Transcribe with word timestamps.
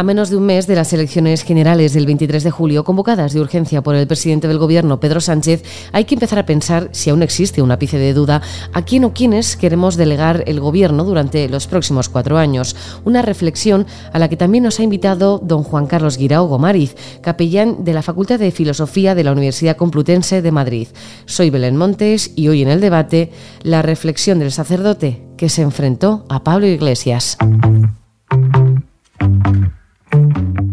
A 0.00 0.02
menos 0.02 0.30
de 0.30 0.36
un 0.38 0.46
mes 0.46 0.66
de 0.66 0.76
las 0.76 0.94
elecciones 0.94 1.42
generales 1.42 1.92
del 1.92 2.06
23 2.06 2.42
de 2.42 2.50
julio, 2.50 2.84
convocadas 2.84 3.34
de 3.34 3.40
urgencia 3.42 3.82
por 3.82 3.94
el 3.94 4.06
presidente 4.06 4.48
del 4.48 4.56
Gobierno, 4.56 4.98
Pedro 4.98 5.20
Sánchez, 5.20 5.62
hay 5.92 6.06
que 6.06 6.14
empezar 6.14 6.38
a 6.38 6.46
pensar 6.46 6.88
si 6.92 7.10
aún 7.10 7.22
existe 7.22 7.60
un 7.60 7.70
ápice 7.70 7.98
de 7.98 8.14
duda 8.14 8.40
a 8.72 8.82
quién 8.82 9.04
o 9.04 9.12
quiénes 9.12 9.58
queremos 9.58 9.98
delegar 9.98 10.42
el 10.46 10.58
Gobierno 10.58 11.04
durante 11.04 11.50
los 11.50 11.66
próximos 11.66 12.08
cuatro 12.08 12.38
años. 12.38 12.76
Una 13.04 13.20
reflexión 13.20 13.84
a 14.14 14.18
la 14.18 14.30
que 14.30 14.38
también 14.38 14.64
nos 14.64 14.80
ha 14.80 14.84
invitado 14.84 15.38
don 15.38 15.62
Juan 15.64 15.86
Carlos 15.86 16.16
Guirao 16.16 16.46
Gomariz, 16.46 16.96
capellán 17.20 17.84
de 17.84 17.92
la 17.92 18.00
Facultad 18.00 18.38
de 18.38 18.52
Filosofía 18.52 19.14
de 19.14 19.24
la 19.24 19.32
Universidad 19.32 19.76
Complutense 19.76 20.40
de 20.40 20.50
Madrid. 20.50 20.88
Soy 21.26 21.50
Belén 21.50 21.76
Montes 21.76 22.32
y 22.36 22.48
hoy 22.48 22.62
en 22.62 22.68
el 22.68 22.80
debate 22.80 23.32
la 23.64 23.82
reflexión 23.82 24.38
del 24.38 24.50
sacerdote 24.50 25.26
que 25.36 25.50
se 25.50 25.60
enfrentó 25.60 26.24
a 26.30 26.42
Pablo 26.42 26.66
Iglesias. 26.66 27.36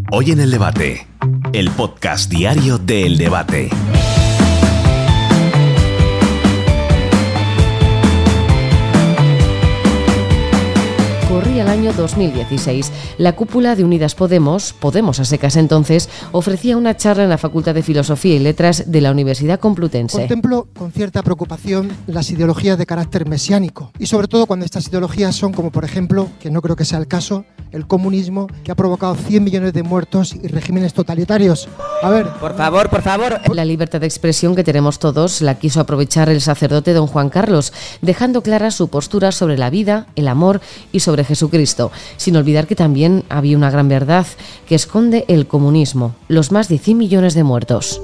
Hoy 0.10 0.32
en 0.32 0.40
el 0.40 0.52
debate, 0.52 1.06
el 1.52 1.70
podcast 1.72 2.32
diario 2.32 2.78
de 2.78 3.06
El 3.06 3.18
Debate. 3.18 3.70
Corría 11.30 11.64
el 11.64 11.68
año 11.68 11.92
2016. 11.92 12.90
La 13.18 13.36
cúpula 13.36 13.76
de 13.76 13.84
Unidas 13.84 14.16
Podemos, 14.16 14.72
Podemos 14.72 15.20
a 15.20 15.26
secas 15.26 15.58
entonces, 15.58 16.08
ofrecía 16.32 16.78
una 16.78 16.96
charla 16.96 17.24
en 17.24 17.30
la 17.30 17.38
Facultad 17.38 17.76
de 17.76 17.84
Filosofía 17.84 18.36
y 18.36 18.40
Letras 18.40 18.90
de 18.90 19.02
la 19.02 19.12
Universidad 19.12 19.60
Complutense. 19.60 20.20
Contemplo 20.20 20.70
con 20.78 20.94
cierta 20.94 21.24
preocupación 21.24 21.92
las 22.08 22.30
ideologías 22.30 22.78
de 22.78 22.86
carácter 22.86 23.28
mesiánico 23.28 23.92
y 24.00 24.06
sobre 24.06 24.30
todo 24.30 24.46
cuando 24.46 24.66
estas 24.66 24.88
ideologías 24.88 25.36
son 25.36 25.52
como 25.52 25.70
por 25.70 25.84
ejemplo, 25.84 26.30
que 26.40 26.50
no 26.50 26.62
creo 26.62 26.78
que 26.78 26.86
sea 26.86 26.98
el 26.98 27.08
caso, 27.08 27.44
el 27.74 27.88
comunismo 27.88 28.48
que 28.64 28.72
ha 28.72 28.76
provocado 28.76 29.16
100 29.16 29.44
millones 29.44 29.74
de 29.74 29.84
muertos 29.84 30.34
y 30.34 30.48
regímenes 30.48 30.94
totalitarios. 30.94 31.68
A 32.04 32.10
ver. 32.10 32.28
Por 32.40 32.56
favor, 32.56 32.90
por 32.90 33.02
favor. 33.02 33.42
La 33.54 33.66
libertad 33.66 34.00
de 34.00 34.08
expresión 34.08 34.56
que 34.56 34.64
tenemos 34.64 35.00
todos 35.00 35.42
la 35.42 35.56
quiso 35.56 35.82
aprovechar 35.82 36.30
el 36.30 36.40
sacerdote 36.40 36.94
don 36.94 37.08
Juan 37.08 37.30
Carlos, 37.30 37.74
dejando 38.02 38.42
clara 38.42 38.72
su 38.72 38.88
postura 38.88 39.34
sobre 39.34 39.58
la 39.58 39.70
vida, 39.70 40.08
el 40.16 40.30
amor 40.30 40.62
y 40.94 41.02
sobre 41.02 41.17
Jesucristo, 41.26 41.92
sin 42.18 42.36
olvidar 42.36 42.68
que 42.68 42.76
también 42.76 43.24
había 43.30 43.58
una 43.58 43.72
gran 43.72 43.88
verdad 43.88 44.26
que 44.68 44.76
esconde 44.76 45.26
el 45.28 45.48
comunismo, 45.48 46.16
los 46.28 46.52
más 46.52 46.68
de 46.68 46.78
100 46.78 46.98
millones 46.98 47.34
de 47.34 47.44
muertos. 47.44 48.02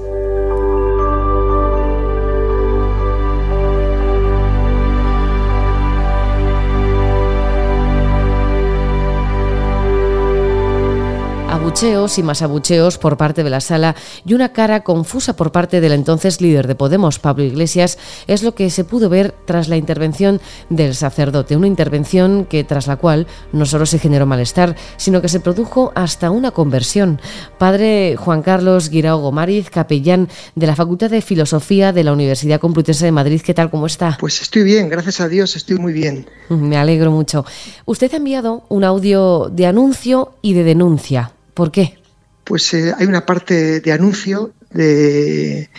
Abucheos 11.73 12.19
y 12.19 12.23
más 12.23 12.43
abucheos 12.43 12.99
por 12.99 13.17
parte 13.17 13.43
de 13.43 13.49
la 13.49 13.59
sala 13.59 13.95
y 14.27 14.35
una 14.35 14.53
cara 14.53 14.83
confusa 14.83 15.35
por 15.35 15.52
parte 15.52 15.81
del 15.81 15.93
entonces 15.93 16.39
líder 16.39 16.67
de 16.67 16.75
Podemos, 16.75 17.17
Pablo 17.17 17.43
Iglesias, 17.43 17.97
es 18.27 18.43
lo 18.43 18.53
que 18.53 18.69
se 18.69 18.83
pudo 18.83 19.09
ver 19.09 19.33
tras 19.45 19.69
la 19.69 19.75
intervención 19.75 20.39
del 20.69 20.93
sacerdote, 20.93 21.57
una 21.57 21.65
intervención 21.65 22.45
que 22.45 22.63
tras 22.63 22.85
la 22.85 22.97
cual 22.97 23.25
no 23.53 23.65
solo 23.65 23.88
se 23.88 23.97
generó 23.97 24.27
malestar, 24.27 24.75
sino 24.97 25.19
que 25.19 25.30
se 25.30 25.39
produjo 25.39 25.91
hasta 25.95 26.30
una 26.30 26.52
conversión. 26.52 27.19
Padre 27.57 28.17
Juan 28.19 28.43
Carlos 28.43 28.89
Guirao 28.89 29.17
Gomariz, 29.17 29.71
capellán 29.71 30.30
de 30.53 30.67
la 30.67 30.75
Facultad 30.75 31.09
de 31.09 31.23
Filosofía 31.23 31.91
de 31.91 32.03
la 32.03 32.13
Universidad 32.13 32.59
Complutense 32.59 33.05
de 33.05 33.11
Madrid, 33.11 33.41
¿qué 33.43 33.55
tal? 33.55 33.71
¿Cómo 33.71 33.87
está? 33.87 34.17
Pues 34.19 34.43
estoy 34.43 34.61
bien, 34.61 34.89
gracias 34.89 35.21
a 35.21 35.27
Dios, 35.27 35.55
estoy 35.55 35.80
muy 35.80 35.91
bien. 35.91 36.27
Me 36.49 36.77
alegro 36.77 37.09
mucho. 37.09 37.47
Usted 37.85 38.13
ha 38.13 38.17
enviado 38.17 38.63
un 38.69 38.83
audio 38.83 39.49
de 39.52 39.65
anuncio 39.65 40.33
y 40.43 40.53
de 40.53 40.63
denuncia. 40.63 41.31
¿Por 41.53 41.71
qué? 41.71 41.99
Pues 42.43 42.73
eh, 42.73 42.93
hay 42.97 43.05
una 43.05 43.25
parte 43.25 43.80
de 43.80 43.91
anuncio, 43.91 44.53
de 44.71 45.69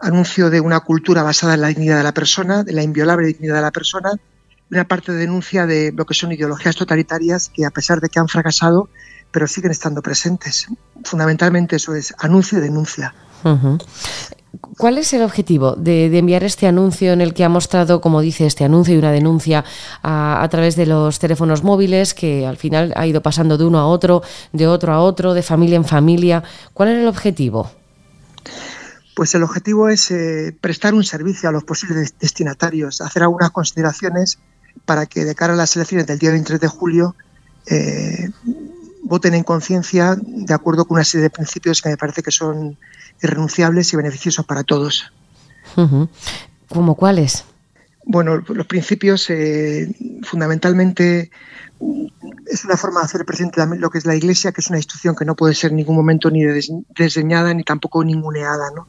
anuncio 0.00 0.50
de 0.50 0.60
una 0.60 0.80
cultura 0.80 1.22
basada 1.22 1.54
en 1.54 1.60
la 1.60 1.68
dignidad 1.68 1.98
de 1.98 2.04
la 2.04 2.14
persona, 2.14 2.62
de 2.64 2.72
la 2.72 2.82
inviolable 2.82 3.26
dignidad 3.26 3.56
de 3.56 3.62
la 3.62 3.70
persona, 3.70 4.12
una 4.70 4.84
parte 4.84 5.12
de 5.12 5.18
denuncia 5.18 5.66
de 5.66 5.92
lo 5.92 6.06
que 6.06 6.14
son 6.14 6.32
ideologías 6.32 6.76
totalitarias 6.76 7.50
que 7.52 7.66
a 7.66 7.70
pesar 7.70 8.00
de 8.00 8.08
que 8.08 8.18
han 8.18 8.28
fracasado, 8.28 8.88
pero 9.30 9.46
siguen 9.46 9.72
estando 9.72 10.00
presentes. 10.00 10.68
Fundamentalmente 11.04 11.76
eso 11.76 11.94
es 11.94 12.14
anuncio 12.18 12.58
y 12.58 12.62
denuncia. 12.62 13.14
¿Cuál 14.76 14.98
es 14.98 15.12
el 15.12 15.22
objetivo 15.22 15.74
de, 15.76 16.06
enviar 16.16 16.42
este 16.42 16.66
anuncio 16.66 17.12
en 17.12 17.20
el 17.20 17.34
que 17.34 17.44
ha 17.44 17.48
mostrado, 17.48 18.00
como 18.00 18.20
dice 18.20 18.46
este 18.46 18.64
anuncio 18.64 18.94
y 18.94 18.98
una 18.98 19.12
denuncia 19.12 19.64
a, 20.02 20.46
través 20.50 20.74
de 20.74 20.86
los 20.86 21.18
teléfonos 21.18 21.62
móviles 21.62 22.14
que 22.14 22.46
al 22.46 22.56
final 22.56 22.92
ha 22.96 23.06
ido 23.06 23.22
pasando 23.22 23.58
de 23.58 23.64
uno 23.64 23.78
a 23.78 23.86
otro, 23.86 24.22
de 24.52 24.66
otro 24.66 24.92
a 24.92 25.00
otro, 25.00 25.34
de 25.34 25.42
familia 25.42 25.76
en 25.76 25.84
familia? 25.84 26.42
¿Cuál 26.72 26.90
era 26.90 27.00
el 27.00 27.08
objetivo? 27.08 27.70
Pues 29.14 29.34
el 29.34 29.42
objetivo 29.42 29.88
es 29.88 30.10
eh, 30.10 30.56
prestar 30.60 30.94
un 30.94 31.04
servicio 31.04 31.48
a 31.48 31.52
los 31.52 31.64
posibles 31.64 32.14
destinatarios, 32.18 33.00
hacer 33.00 33.22
algunas 33.22 33.50
consideraciones 33.50 34.38
para 34.84 35.06
que 35.06 35.24
de 35.24 35.34
cara 35.34 35.52
a 35.52 35.56
las 35.56 35.76
elecciones 35.76 36.06
del 36.06 36.18
día 36.18 36.30
23 36.30 36.60
de 36.60 36.68
julio 36.68 37.14
eh, 37.66 38.30
voten 39.10 39.34
en 39.34 39.42
conciencia 39.42 40.16
de 40.16 40.54
acuerdo 40.54 40.84
con 40.84 40.94
una 40.94 41.04
serie 41.04 41.24
de 41.24 41.30
principios 41.30 41.82
que 41.82 41.88
me 41.88 41.96
parece 41.96 42.22
que 42.22 42.30
son 42.30 42.78
irrenunciables 43.20 43.92
y 43.92 43.96
beneficiosos 43.96 44.46
para 44.46 44.62
todos. 44.62 45.12
¿Cómo 46.68 46.94
cuáles? 46.94 47.44
Bueno, 48.04 48.36
los 48.36 48.66
principios 48.68 49.28
eh, 49.30 49.92
fundamentalmente 50.22 51.32
es 52.46 52.64
una 52.64 52.76
forma 52.76 53.00
de 53.00 53.06
hacer 53.06 53.24
presente 53.24 53.60
lo 53.66 53.90
que 53.90 53.98
es 53.98 54.06
la 54.06 54.14
Iglesia, 54.14 54.52
que 54.52 54.60
es 54.60 54.68
una 54.68 54.78
institución 54.78 55.16
que 55.16 55.24
no 55.24 55.34
puede 55.34 55.54
ser 55.54 55.72
en 55.72 55.78
ningún 55.78 55.96
momento 55.96 56.30
ni 56.30 56.44
desdeñada 56.96 57.52
ni 57.52 57.64
tampoco 57.64 58.04
ninguneada. 58.04 58.70
¿no? 58.76 58.86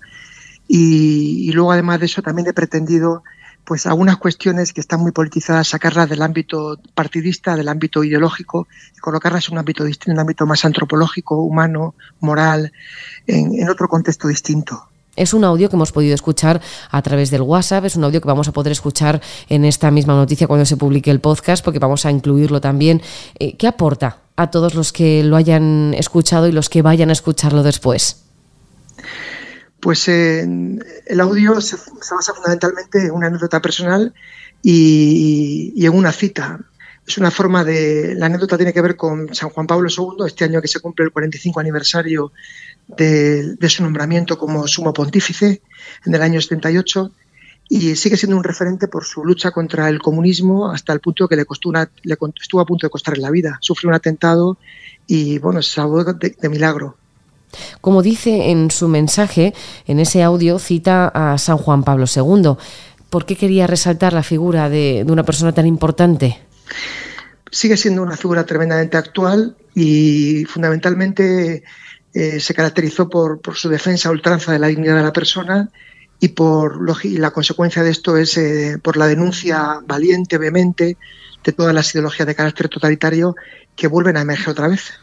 Y, 0.68 1.50
y, 1.50 1.52
luego, 1.52 1.72
además 1.72 2.00
de 2.00 2.06
eso, 2.06 2.22
también 2.22 2.48
he 2.48 2.54
pretendido 2.54 3.24
pues 3.66 3.86
algunas 3.86 4.18
cuestiones 4.18 4.74
que 4.74 4.82
están 4.82 5.02
muy 5.02 5.12
politizadas, 5.12 5.70
sacarlas 5.70 6.10
del 6.10 6.22
ámbito 6.22 6.80
partidista, 6.94 7.56
del 7.56 7.70
ámbito 7.70 8.04
ideológico, 8.04 8.68
y 8.96 9.00
colocarlas 9.00 9.48
en 9.48 9.54
un 9.54 9.60
ámbito 9.60 9.84
distinto, 9.84 10.12
en 10.12 10.18
un 10.18 10.22
ámbito 10.22 10.46
más 10.46 10.66
antropológico, 10.66 11.38
humano, 11.38 11.96
moral, 12.20 12.72
en, 13.28 13.70
otro 13.70 13.88
contexto 13.88 14.28
distinto. 14.28 14.88
Es 15.16 15.34
un 15.34 15.44
audio 15.44 15.70
que 15.70 15.76
hemos 15.76 15.92
podido 15.92 16.16
escuchar 16.16 16.62
a 16.90 17.02
través 17.02 17.32
del 17.32 17.42
WhatsApp, 17.42 17.86
es 17.86 17.96
un 17.96 18.04
audio 18.04 18.22
que 18.22 18.28
vamos 18.28 18.48
a 18.48 18.54
poder 18.54 18.72
escuchar 18.72 19.22
en 19.50 19.66
esta 19.66 19.92
misma 19.92 20.16
noticia 20.16 20.48
cuando 20.48 20.66
se 20.66 20.78
publique 20.78 21.12
el 21.12 21.20
podcast, 21.20 21.64
porque 21.64 21.80
vamos 21.80 22.06
a 22.06 22.12
incluirlo 22.12 22.62
también. 22.62 23.02
Eh, 23.38 23.58
¿Qué 23.58 23.68
aporta 23.68 24.20
a 24.38 24.50
todos 24.50 24.74
los 24.74 24.94
que 24.94 25.24
lo 25.24 25.36
hayan 25.36 25.94
escuchado 25.96 26.48
y 26.48 26.54
los 26.54 26.70
que 26.70 26.82
vayan 26.82 27.10
a 27.10 27.14
escucharlo 27.14 27.62
después? 27.62 28.24
Pues 29.81 30.08
el 30.08 31.19
audio 31.19 31.59
se, 31.59 31.75
basa 31.75 32.34
fundamentalmente 32.36 33.08
en 33.08 33.12
una 33.12 33.28
anécdota 33.28 33.59
personal 33.62 34.14
y, 34.62 35.74
en 35.84 35.94
una 35.94 36.12
cita. 36.12 36.59
Es 37.06 37.18
una 37.18 37.31
forma 37.31 37.64
de. 37.64 38.14
La 38.16 38.28
anécdota 38.28 38.58
tiene 38.58 38.74
que 38.74 38.81
ver 38.81 38.96
con 38.96 39.34
San 39.34 39.50
Juan 39.50 39.66
Pablo 39.66 39.90
II, 39.90 40.28
este 40.28 40.46
año 40.46 40.62
que 40.62 40.68
se 40.68 40.80
cumple 40.80 41.06
el 41.06 41.12
45 41.12 41.59
aniversario 41.59 42.31
de, 42.88 43.58
su 43.69 43.81
nombramiento 43.81 44.38
como 44.38 44.68
sumo 44.68 44.94
pontífice 44.94 45.64
en 46.06 46.13
el 46.13 46.22
año 46.22 46.40
78 46.40 47.12
y 47.68 47.96
sigue 47.96 48.18
siendo 48.18 48.38
un 48.38 48.44
referente 48.44 48.88
por 48.88 49.03
su 49.03 49.25
lucha 49.25 49.50
contra 49.50 49.90
el 49.90 50.00
comunismo 50.00 50.69
hasta 50.69 50.94
el 50.94 51.00
punto 51.00 51.28
que 51.28 51.38
le 51.38 51.46
costó 51.46 51.69
una, 51.69 51.90
le 52.03 52.18
estuvo 52.40 52.62
a 52.62 52.66
punto 52.66 52.86
de 52.86 52.92
costarle 52.92 53.22
la 53.22 53.31
vida. 53.31 53.58
Sufrió 53.62 53.90
un 53.90 53.96
atentado 53.96 54.59
y 55.08 55.40
bueno, 55.40 55.63
se 55.63 55.72
salvó 55.72 56.03
de 56.03 56.50
milagro. 56.50 56.98
Como 57.81 58.01
dice 58.01 58.51
en 58.51 58.72
su 58.72 58.88
mensaje, 58.88 59.53
en 59.88 60.00
ese 60.00 60.23
audio 60.23 60.59
cita 60.59 61.07
a 61.07 61.38
San 61.38 61.57
Juan 61.57 61.84
Pablo 61.84 62.06
II. 62.13 62.56
¿Por 63.09 63.25
qué 63.25 63.35
quería 63.35 63.67
resaltar 63.67 64.13
la 64.13 64.23
figura 64.23 64.69
de, 64.69 65.06
una 65.07 65.23
persona 65.23 65.51
tan 65.51 65.68
importante? 65.68 66.39
Sigue 67.51 67.75
siendo 67.75 68.01
una 68.01 68.15
figura 68.15 68.45
tremendamente 68.45 68.95
actual 68.95 69.57
y 69.75 70.45
fundamentalmente 70.45 71.63
eh, 72.13 72.39
se 72.39 72.53
caracterizó 72.53 73.09
por, 73.09 73.42
su 73.54 73.68
defensa 73.68 74.09
ultranza 74.09 74.54
de 74.54 74.59
la 74.59 74.68
dignidad 74.68 74.95
de 74.95 75.04
la 75.04 75.12
persona 75.12 75.69
y 76.21 76.30
por 76.30 76.80
la 77.04 77.31
consecuencia 77.31 77.83
de 77.83 77.89
esto 77.89 78.15
es 78.15 78.38
eh, 78.38 78.77
por 78.81 78.95
la 78.95 79.07
denuncia 79.07 79.80
valiente, 79.86 80.38
vehemente 80.38 80.97
de 81.44 81.51
todas 81.51 81.74
las 81.74 81.94
ideologías 81.94 82.27
de 82.27 82.36
carácter 82.36 82.69
totalitario 82.69 83.36
que 83.75 83.88
vuelven 83.88 84.18
a 84.18 84.21
emerger 84.21 84.50
otra 84.50 84.68
vez. 84.68 84.94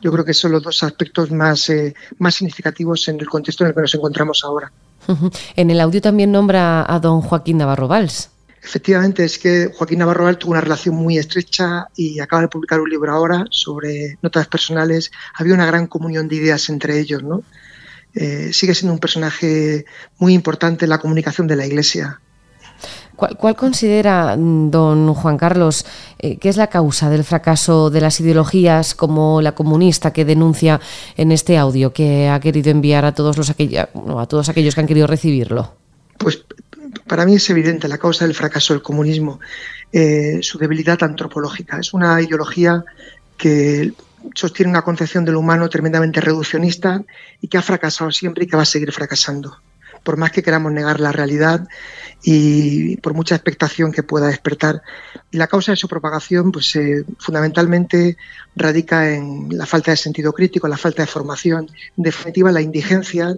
Yo 0.00 0.10
creo 0.12 0.24
que 0.24 0.34
son 0.34 0.52
los 0.52 0.62
dos 0.62 0.82
aspectos 0.82 1.30
más, 1.30 1.68
eh, 1.70 1.94
más 2.18 2.34
significativos 2.34 3.08
en 3.08 3.20
el 3.20 3.28
contexto 3.28 3.64
en 3.64 3.68
el 3.68 3.74
que 3.74 3.82
nos 3.82 3.94
encontramos 3.94 4.42
ahora. 4.44 4.72
En 5.56 5.70
el 5.70 5.80
audio 5.80 6.00
también 6.00 6.30
nombra 6.30 6.84
a 6.88 7.00
don 7.00 7.20
Joaquín 7.20 7.58
Navarro 7.58 7.88
Valls. 7.88 8.30
Efectivamente, 8.62 9.24
es 9.24 9.38
que 9.38 9.70
Joaquín 9.74 10.00
Navarro 10.00 10.24
Valls 10.24 10.38
tuvo 10.38 10.52
una 10.52 10.60
relación 10.60 10.94
muy 10.94 11.16
estrecha 11.16 11.88
y 11.96 12.20
acaba 12.20 12.42
de 12.42 12.48
publicar 12.48 12.80
un 12.80 12.90
libro 12.90 13.12
ahora 13.12 13.46
sobre 13.50 14.18
notas 14.22 14.46
personales. 14.48 15.10
Había 15.34 15.54
una 15.54 15.66
gran 15.66 15.86
comunión 15.86 16.28
de 16.28 16.36
ideas 16.36 16.68
entre 16.68 17.00
ellos, 17.00 17.22
¿no? 17.22 17.42
Eh, 18.14 18.52
sigue 18.52 18.74
siendo 18.74 18.92
un 18.92 18.98
personaje 18.98 19.86
muy 20.18 20.34
importante 20.34 20.84
en 20.84 20.90
la 20.90 20.98
comunicación 20.98 21.46
de 21.46 21.56
la 21.56 21.66
Iglesia. 21.66 22.20
¿Cuál, 23.20 23.54
considera, 23.54 24.34
mm, 24.34 24.70
don 24.70 25.12
Juan 25.12 25.36
Carlos, 25.36 25.84
eh, 26.18 26.38
que 26.38 26.48
es 26.48 26.56
la 26.56 26.68
causa 26.68 27.10
del 27.10 27.22
fracaso 27.22 27.90
de 27.90 28.00
las 28.00 28.18
ideologías 28.20 28.94
como 28.94 29.42
la 29.42 29.52
comunista 29.52 30.12
que 30.12 30.24
denuncia 30.24 30.80
en 31.16 31.30
este 31.30 31.58
audio 31.58 31.92
que 31.92 32.28
ha 32.30 32.40
querido 32.40 32.70
enviar 32.70 33.04
a 33.04 33.12
todos, 33.12 33.36
los 33.36 33.50
a 33.50 34.26
todos 34.26 34.48
aquellos 34.48 34.74
que 34.74 34.80
han 34.80 34.86
querido 34.86 35.06
recibirlo? 35.06 35.74
Pues 36.16 36.44
para 37.06 37.26
mí 37.26 37.34
es 37.34 37.50
evidente 37.50 37.88
la 37.88 37.98
causa 37.98 38.24
del 38.24 38.34
fracaso 38.34 38.72
del 38.72 38.82
comunismo, 38.82 39.38
eh, 39.92 40.38
su 40.40 40.56
debilidad 40.58 41.02
antropológica. 41.02 41.78
Es 41.78 41.92
una 41.92 42.22
ideología 42.22 42.84
que 43.36 43.92
sostiene 44.34 44.70
una 44.70 44.82
concepción 44.82 45.26
del 45.26 45.36
humano 45.36 45.68
tremendamente 45.68 46.22
reduccionista 46.22 47.02
y 47.40 47.48
que 47.48 47.58
ha 47.58 47.62
fracasado 47.62 48.10
siempre 48.12 48.44
y 48.44 48.46
que 48.46 48.56
va 48.56 48.62
a 48.62 48.66
seguir 48.66 48.92
fracasando 48.92 49.58
por 50.02 50.16
más 50.16 50.32
que 50.32 50.42
queramos 50.42 50.72
negar 50.72 51.00
la 51.00 51.12
realidad 51.12 51.66
y 52.22 52.96
por 52.98 53.14
mucha 53.14 53.34
expectación 53.34 53.92
que 53.92 54.02
pueda 54.02 54.26
despertar. 54.26 54.82
Y 55.30 55.36
la 55.36 55.46
causa 55.46 55.72
de 55.72 55.76
su 55.76 55.88
propagación, 55.88 56.52
pues 56.52 56.74
eh, 56.76 57.04
fundamentalmente 57.18 58.16
radica 58.56 59.14
en 59.14 59.48
la 59.56 59.66
falta 59.66 59.90
de 59.90 59.96
sentido 59.96 60.32
crítico, 60.32 60.68
la 60.68 60.76
falta 60.76 61.02
de 61.02 61.06
formación, 61.06 61.68
en 61.96 62.02
definitiva 62.02 62.52
la 62.52 62.60
indigencia 62.60 63.36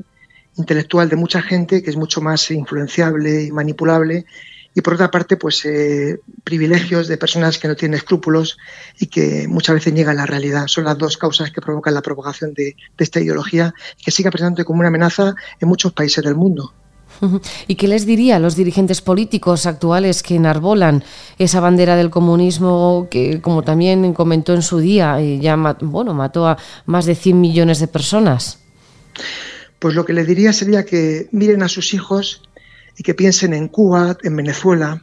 intelectual 0.57 1.09
de 1.09 1.17
mucha 1.17 1.43
gente 1.43 1.83
que 1.83 1.91
es 1.91 1.97
mucho 1.97 2.21
más 2.21 2.51
influenciable 2.51 3.45
y 3.45 3.53
manipulable 3.53 4.27
y 4.75 4.81
por 4.81 4.95
otra 4.95 5.11
parte, 5.11 5.37
pues 5.37 5.65
eh, 5.65 6.21
privilegios 6.45 7.09
de 7.09 7.19
personas 7.19 7.59
que 7.59 7.69
no 7.69 7.77
tienen 7.77 7.99
escrúpulos 7.99 8.57
y 8.99 9.07
que 9.07 9.47
muchas 9.49 9.75
veces 9.75 9.93
niegan 9.93 10.17
la 10.17 10.27
realidad. 10.27 10.67
Son 10.67 10.85
las 10.85 10.97
dos 10.97 11.19
causas 11.19 11.51
que 11.51 11.61
provocan 11.61 11.95
la 11.95 12.01
propagación 12.01 12.55
de, 12.55 12.77
esta 12.99 13.21
ideología 13.21 13.75
que 14.03 14.11
sigue 14.11 14.31
presente 14.31 14.65
como 14.65 14.81
una 14.81 14.89
amenaza 14.89 15.35
en 15.61 15.69
muchos 15.69 15.93
países 15.93 16.25
del 16.25 16.37
mundo. 16.37 16.73
¿Y 17.67 17.75
qué 17.75 17.87
les 17.87 18.07
diría 18.07 18.37
a 18.37 18.39
los 18.39 18.57
dirigentes 18.57 19.03
políticos 19.03 19.67
actuales 19.67 20.23
que 20.23 20.37
enarbolan 20.37 21.05
esa 21.37 21.61
bandera 21.61 21.95
del 21.97 22.09
comunismo 22.09 23.09
que, 23.11 23.43
como 23.43 23.63
también 23.63 24.15
comentó 24.15 24.55
en 24.55 24.63
su 24.63 24.79
día, 24.79 25.21
eh, 25.21 25.39
ya 25.39 25.57
bueno, 25.83 26.15
mató 26.15 26.47
a 26.47 26.57
más 26.87 27.05
de 27.05 27.15
100 27.15 27.39
millones 27.39 27.79
de 27.79 27.89
personas? 27.89 28.61
Pues 29.79 29.95
lo 29.95 30.07
que 30.07 30.15
les 30.15 30.27
diría 30.27 30.55
sería 30.55 30.87
que 30.87 31.29
miren 31.33 31.63
a 31.63 31.69
sus 31.69 31.93
hijos 31.93 32.41
y 32.97 33.03
que 33.03 33.15
piensen 33.15 33.55
en 33.55 33.69
Cuba, 33.69 34.17
en 34.23 34.37
Venezuela, 34.37 35.03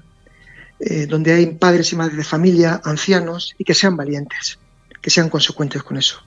eh, 0.79 1.07
donde 1.07 1.33
hay 1.33 1.45
padres 1.47 1.91
y 1.91 1.95
madres 1.95 2.17
de 2.17 2.23
familia, 2.23 2.81
ancianos, 2.83 3.55
y 3.57 3.63
que 3.63 3.73
sean 3.73 3.97
valientes, 3.97 4.59
que 5.01 5.09
sean 5.09 5.29
consecuentes 5.29 5.83
con 5.83 5.97
eso. 5.97 6.21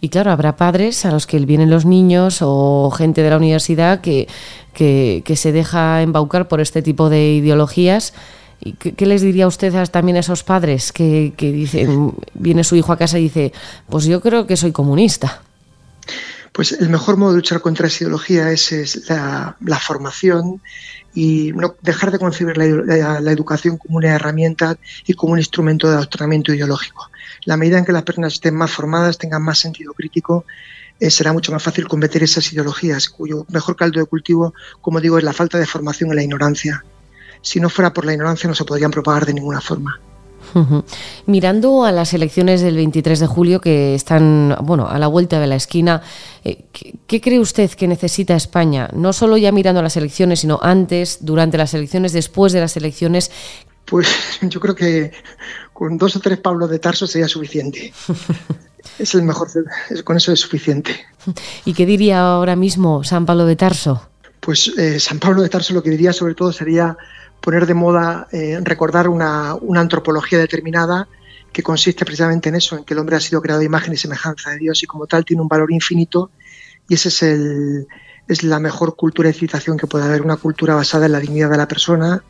Y 0.00 0.08
claro, 0.08 0.30
habrá 0.30 0.56
padres 0.56 1.04
a 1.04 1.10
los 1.10 1.26
que 1.26 1.38
vienen 1.40 1.70
los 1.70 1.84
niños 1.84 2.38
o 2.40 2.90
gente 2.96 3.22
de 3.22 3.30
la 3.30 3.36
universidad 3.36 4.00
que, 4.00 4.28
que, 4.72 5.36
se 5.36 5.52
deja 5.52 6.02
embaucar 6.02 6.48
por 6.48 6.60
este 6.60 6.82
tipo 6.82 7.08
de 7.08 7.34
ideologías. 7.34 8.14
¿Y 8.60 8.72
qué, 8.72 9.06
les 9.06 9.22
diría 9.22 9.46
usted 9.46 9.74
también 9.90 10.16
a 10.16 10.20
esos 10.20 10.44
padres 10.44 10.92
que, 10.92 11.32
que 11.36 11.52
dicen, 11.52 12.14
viene 12.34 12.64
su 12.64 12.76
hijo 12.76 12.92
a 12.92 12.96
casa 12.96 13.18
y 13.18 13.24
dice, 13.24 13.52
pues 13.88 14.04
yo 14.04 14.20
creo 14.20 14.46
que 14.46 14.56
soy 14.56 14.72
comunista? 14.72 15.42
Pues 16.56 16.72
el 16.72 16.88
mejor 16.88 17.18
modo 17.18 17.32
de 17.32 17.36
luchar 17.36 17.60
contra 17.60 17.86
esa 17.86 18.04
ideología 18.04 18.50
es, 18.50 19.10
la, 19.10 19.78
formación 19.78 20.62
y 21.14 21.52
no 21.52 21.74
dejar 21.82 22.10
de 22.10 22.18
concebir 22.18 22.56
la, 22.56 23.30
educación 23.30 23.76
como 23.76 23.98
una 23.98 24.14
herramienta 24.14 24.78
y 25.06 25.12
como 25.12 25.34
un 25.34 25.38
instrumento 25.38 25.86
de 25.86 25.96
adoctrinamiento 25.96 26.54
ideológico. 26.54 27.10
La 27.44 27.58
medida 27.58 27.76
en 27.76 27.84
que 27.84 27.92
las 27.92 28.04
personas 28.04 28.32
estén 28.32 28.54
más 28.54 28.70
formadas, 28.70 29.18
tengan 29.18 29.42
más 29.42 29.58
sentido 29.58 29.92
crítico, 29.92 30.46
eh, 30.98 31.10
será 31.10 31.34
mucho 31.34 31.52
más 31.52 31.62
fácil 31.62 31.86
combatir 31.88 32.22
esas 32.22 32.50
ideologías, 32.50 33.10
cuyo 33.10 33.44
mejor 33.50 33.76
caldo 33.76 34.00
de 34.00 34.06
cultivo, 34.06 34.54
como 34.80 35.02
digo, 35.02 35.18
es 35.18 35.24
la 35.24 35.34
falta 35.34 35.58
de 35.58 35.66
formación 35.66 36.10
y 36.12 36.14
la 36.14 36.22
ignorancia. 36.22 36.86
Si 37.42 37.60
no 37.60 37.68
fuera 37.68 37.92
por 37.92 38.06
la 38.06 38.14
ignorancia, 38.14 38.48
no 38.48 38.54
se 38.54 38.64
podrían 38.64 38.90
propagar 38.90 39.26
de 39.26 39.34
ninguna 39.34 39.60
forma. 39.60 40.00
Mirando 41.26 41.84
a 41.84 41.92
las 41.92 42.14
elecciones 42.14 42.60
del 42.60 42.76
23 42.76 43.20
de 43.20 43.26
julio 43.26 43.60
que 43.60 43.94
están, 43.94 44.56
bueno, 44.62 44.88
a 44.88 44.98
la 44.98 45.06
vuelta 45.06 45.40
de 45.40 45.46
la 45.46 45.56
esquina, 45.56 46.02
eh, 46.44 46.64
¿qué, 47.06 47.20
cree 47.20 47.38
usted 47.38 47.70
que 47.70 47.88
necesita 47.88 48.34
España? 48.36 48.88
No 48.92 49.12
solo 49.12 49.36
ya 49.36 49.52
mirando 49.52 49.80
a 49.80 49.82
las 49.82 49.96
elecciones, 49.96 50.40
sino 50.40 50.58
antes, 50.62 51.18
durante 51.20 51.58
las 51.58 51.74
elecciones, 51.74 52.12
después 52.12 52.52
de 52.52 52.60
las 52.60 52.76
elecciones. 52.76 53.30
Pues 53.84 54.08
yo 54.42 54.60
creo 54.60 54.74
que 54.74 55.12
con 55.72 55.98
dos 55.98 56.16
o 56.16 56.20
tres 56.20 56.38
Pablos 56.38 56.70
de 56.70 56.78
Tarso 56.78 57.06
sería 57.06 57.28
suficiente. 57.28 57.92
es 58.98 59.14
el 59.14 59.22
mejor, 59.22 59.48
con 60.04 60.16
eso 60.16 60.32
es 60.32 60.40
suficiente. 60.40 61.06
¿Y 61.64 61.74
qué 61.74 61.86
diría 61.86 62.20
ahora 62.20 62.56
mismo 62.56 63.04
San 63.04 63.26
Pablo 63.26 63.46
de 63.46 63.56
Tarso? 63.56 64.08
Pues 64.40 64.72
eh, 64.78 65.00
San 65.00 65.18
Pablo 65.18 65.42
de 65.42 65.48
Tarso 65.48 65.74
lo 65.74 65.82
que 65.82 65.90
diría 65.90 66.12
sobre 66.12 66.34
todo 66.34 66.52
sería 66.52 66.96
poner 67.46 67.64
de 67.64 67.74
moda, 67.74 68.26
eh, 68.32 68.58
recordar 68.60 69.08
una, 69.08 69.52
antropología 69.76 70.36
determinada 70.36 71.06
que 71.52 71.62
consiste 71.62 72.04
precisamente 72.04 72.48
en 72.48 72.56
eso, 72.56 72.76
en 72.76 72.82
que 72.82 72.92
el 72.92 72.98
hombre 72.98 73.14
ha 73.14 73.20
sido 73.20 73.40
creado 73.40 73.60
de 73.60 73.66
imagen 73.66 73.94
y 73.94 73.96
semejanza 73.96 74.50
de 74.50 74.58
Dios 74.58 74.82
y 74.82 74.86
como 74.86 75.06
tal 75.06 75.24
tiene 75.24 75.42
un 75.42 75.46
valor 75.46 75.70
infinito 75.70 76.32
y 76.88 76.94
ese 76.94 77.08
es, 77.08 77.22
el, 77.22 77.86
es 78.26 78.42
la 78.42 78.58
mejor 78.58 78.96
cultura 78.96 79.28
de 79.28 79.32
civilización 79.32 79.78
que 79.78 79.86
puede 79.86 80.06
haber, 80.06 80.22
una 80.22 80.38
cultura 80.38 80.74
basada 80.74 81.06
en 81.06 81.12
la 81.12 81.20
dignidad 81.20 81.48
de 81.48 81.56
la 81.56 81.68
persona, 81.68 82.24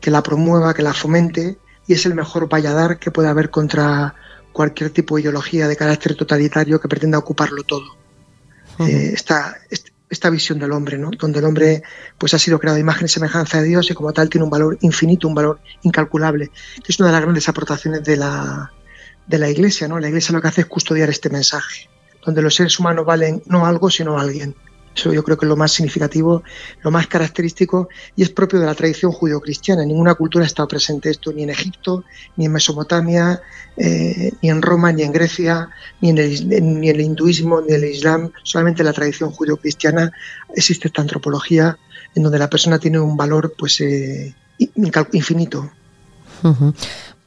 que 0.00 0.12
la 0.12 0.22
promueva, 0.22 0.74
que 0.74 0.82
la 0.82 0.94
fomente 0.94 1.58
y 1.88 1.94
es 1.94 2.06
el 2.06 2.14
mejor 2.14 2.48
valladar 2.48 3.00
que 3.00 3.10
puede 3.10 3.28
haber 3.28 3.50
contra 3.50 4.14
cualquier 4.52 4.90
tipo 4.90 5.16
de 5.16 5.22
ideología 5.22 5.66
de 5.66 5.74
carácter 5.74 6.14
totalitario 6.14 6.80
que 6.80 6.86
pretenda 6.86 7.18
ocuparlo 7.18 7.64
todo. 7.64 7.96
Eh, 8.78 9.10
esta 9.12 9.56
visión 10.30 10.58
del 10.58 10.72
hombre, 10.72 10.98
¿no? 10.98 11.10
donde 11.10 11.38
el 11.38 11.44
hombre 11.44 11.82
pues 12.18 12.34
ha 12.34 12.38
sido 12.38 12.58
creado 12.58 12.78
imagen 12.78 13.06
y 13.06 13.08
semejanza 13.08 13.60
de 13.60 13.68
Dios 13.68 13.90
y 13.90 13.94
como 13.94 14.12
tal 14.12 14.28
tiene 14.28 14.44
un 14.44 14.50
valor 14.50 14.78
infinito, 14.80 15.28
un 15.28 15.34
valor 15.34 15.60
incalculable. 15.82 16.50
Es 16.86 16.98
una 16.98 17.08
de 17.08 17.12
las 17.12 17.22
grandes 17.22 17.48
aportaciones 17.48 18.04
de 18.04 18.16
la, 18.16 18.72
de 19.26 19.38
la 19.38 19.48
Iglesia. 19.48 19.88
¿no? 19.88 19.98
La 19.98 20.08
Iglesia 20.08 20.32
lo 20.32 20.42
que 20.42 20.48
hace 20.48 20.60
es 20.62 20.66
custodiar 20.66 21.08
este 21.10 21.30
mensaje, 21.30 21.88
donde 22.24 22.42
los 22.42 22.54
seres 22.54 22.78
humanos 22.78 23.06
valen 23.06 23.42
no 23.46 23.66
algo, 23.66 23.90
sino 23.90 24.18
alguien. 24.18 24.54
Eso 24.94 25.12
yo 25.12 25.22
creo 25.24 25.38
que 25.38 25.46
es 25.46 25.48
lo 25.48 25.56
más 25.56 25.72
significativo, 25.72 26.42
lo 26.82 26.90
más 26.90 27.06
característico 27.06 27.88
y 28.14 28.22
es 28.22 28.30
propio 28.30 28.60
de 28.60 28.66
la 28.66 28.74
tradición 28.74 29.10
judio-cristiana. 29.10 29.84
Ninguna 29.84 30.14
cultura 30.14 30.44
estado 30.44 30.68
presente 30.68 31.10
esto, 31.10 31.32
ni 31.32 31.44
en 31.44 31.50
Egipto, 31.50 32.04
ni 32.36 32.46
en 32.46 32.52
Mesopotamia, 32.52 33.40
eh, 33.76 34.32
ni 34.42 34.50
en 34.50 34.60
Roma, 34.60 34.92
ni 34.92 35.02
en 35.02 35.12
Grecia, 35.12 35.70
ni 36.00 36.10
en, 36.10 36.18
el, 36.18 36.80
ni 36.80 36.90
el 36.90 37.00
hinduismo, 37.00 37.62
ni 37.62 37.72
el 37.72 37.84
islam. 37.84 38.32
Solamente 38.42 38.82
en 38.82 38.86
la 38.86 38.92
tradición 38.92 39.30
judio-cristiana 39.30 40.12
existe 40.54 40.88
esta 40.88 41.00
antropología 41.00 41.78
en 42.14 42.22
donde 42.22 42.38
la 42.38 42.50
persona 42.50 42.78
tiene 42.78 43.00
un 43.00 43.16
valor 43.16 43.54
pues 43.56 43.80
eh, 43.80 44.34
infinito. 45.12 45.70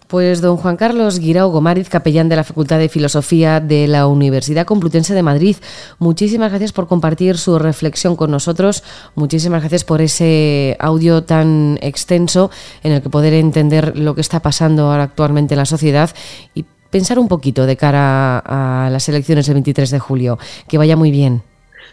Pues 0.08 0.40
don 0.40 0.58
Juan 0.58 0.78
Carlos 0.78 1.20
Guirao 1.20 1.50
Gomariz, 1.50 1.90
capellán 1.90 2.30
de 2.30 2.36
la 2.36 2.44
Facultad 2.44 2.78
de 2.78 2.90
Filosofía 2.90 3.60
de 3.60 3.88
la 3.88 4.06
Universidad 4.06 4.66
Complutense 4.66 5.16
de 5.16 5.24
Madrid, 5.24 5.56
muchísimas 5.98 6.52
gracias 6.52 6.74
por 6.74 6.88
compartir 6.88 7.40
su 7.40 7.58
reflexión 7.58 8.16
con 8.16 8.30
nosotros, 8.30 8.84
muchísimas 9.16 9.62
gracias 9.62 9.84
por 9.84 10.02
ese 10.02 10.78
audio 10.80 11.24
tan 11.24 11.80
extenso 11.82 12.52
en 12.84 12.92
el 12.92 13.02
que 13.02 13.10
poder 13.10 13.34
entender 13.34 13.98
lo 13.98 14.14
que 14.14 14.22
está 14.22 14.42
pasando 14.42 14.92
ahora 14.92 15.04
actualmente 15.04 15.56
en 15.56 15.60
la 15.60 15.66
sociedad 15.66 16.12
y 16.54 16.66
pensar 16.92 17.20
un 17.20 17.28
poquito 17.28 17.66
de 17.66 17.76
cara 17.76 18.40
a, 18.40 18.90
las 18.90 19.10
elecciones 19.10 19.48
del 19.48 19.56
23 19.56 19.90
de 19.90 20.00
julio. 20.00 20.40
Que 20.70 20.78
vaya 20.78 20.96
muy 20.96 21.12
bien. 21.12 21.44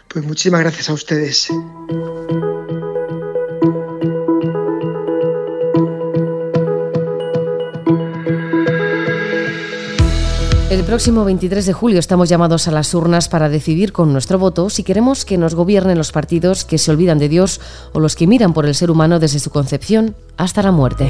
Pues 0.07 0.23
muchísimas 0.23 0.61
gracias 0.61 0.89
a 0.89 0.93
ustedes. 0.93 1.49
El 10.83 10.87
próximo 10.87 11.23
23 11.23 11.65
de 11.65 11.71
julio 11.71 11.97
estamos 11.97 12.27
llamados 12.27 12.67
a 12.67 12.71
las 12.71 12.93
urnas 12.93 13.29
para 13.29 13.47
decidir 13.47 13.93
con 13.93 14.11
nuestro 14.11 14.37
voto 14.37 14.69
si 14.69 14.83
queremos 14.83 15.23
que 15.23 15.37
nos 15.37 15.55
gobiernen 15.55 15.97
los 15.97 16.11
partidos 16.11 16.65
que 16.65 16.77
se 16.77 16.91
olvidan 16.91 17.19
de 17.19 17.29
Dios 17.29 17.61
o 17.93 18.01
los 18.01 18.17
que 18.17 18.27
miran 18.27 18.53
por 18.53 18.65
el 18.65 18.75
ser 18.75 18.91
humano 18.91 19.17
desde 19.21 19.39
su 19.39 19.49
concepción 19.49 20.13
hasta 20.35 20.61
la 20.61 20.73
muerte. 20.73 21.09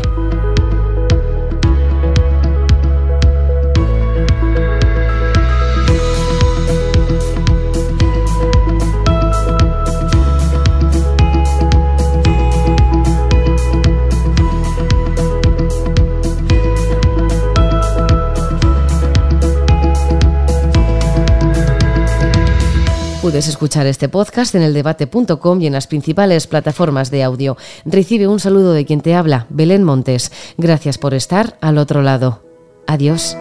Puedes 23.34 23.48
escuchar 23.48 23.88
este 23.88 24.10
podcast 24.10 24.54
en 24.54 24.62
eldebate.com 24.62 25.60
y 25.60 25.66
en 25.66 25.74
las 25.74 25.88
principales 25.88 26.46
plataformas 26.46 27.10
de 27.10 27.24
audio. 27.24 27.58
Recibe 27.84 28.28
un 28.28 28.40
saludo 28.40 28.74
de 28.74 28.86
quien 28.86 29.02
te 29.02 29.16
habla, 29.16 29.48
Belén 29.50 29.84
Montes. 29.84 30.32
Gracias 30.60 31.00
por 31.00 31.16
estar 31.16 31.58
al 31.60 31.80
otro 31.80 32.04
lado. 32.04 32.44
Adiós. 32.86 33.36